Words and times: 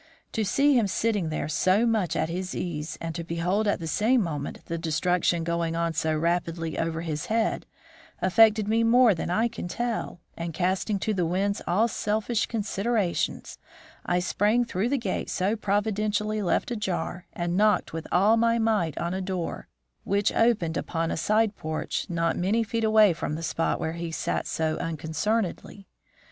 To 0.31 0.43
see 0.43 0.73
him 0.75 0.87
sitting 0.87 1.29
there 1.29 1.47
so 1.47 1.85
much 1.85 2.15
at 2.15 2.27
his 2.27 2.55
ease, 2.55 2.97
and 2.99 3.13
to 3.13 3.23
behold 3.23 3.67
at 3.67 3.77
the 3.79 3.85
same 3.85 4.23
moment 4.23 4.65
the 4.65 4.79
destruction 4.79 5.43
going 5.43 5.75
on 5.75 5.93
so 5.93 6.17
rapidly 6.17 6.75
over 6.79 7.01
his 7.01 7.27
head, 7.27 7.67
affected 8.19 8.67
me 8.67 8.83
more 8.83 9.13
than 9.13 9.29
I 9.29 9.47
can 9.47 9.67
tell, 9.67 10.19
and 10.35 10.55
casting 10.55 10.97
to 11.01 11.13
the 11.13 11.27
winds 11.27 11.61
all 11.67 11.87
selfish 11.87 12.47
considerations, 12.47 13.59
I 14.03 14.17
sprang 14.17 14.65
through 14.65 14.89
the 14.89 14.97
gate 14.97 15.29
so 15.29 15.55
providentially 15.55 16.41
left 16.41 16.71
ajar 16.71 17.27
and 17.33 17.55
knocked 17.55 17.93
with 17.93 18.07
all 18.11 18.37
my 18.37 18.57
might 18.57 18.97
on 18.97 19.13
a 19.13 19.21
door 19.21 19.67
which 20.03 20.33
opened 20.33 20.77
upon 20.77 21.11
a 21.11 21.15
side 21.15 21.55
porch 21.55 22.07
not 22.09 22.35
many 22.35 22.63
feet 22.63 22.83
away 22.83 23.13
from 23.13 23.35
the 23.35 23.43
spot 23.43 23.79
where 23.79 23.93
he 23.93 24.09
sat 24.11 24.47
so 24.47 24.77
unconcernedly. 24.77 25.85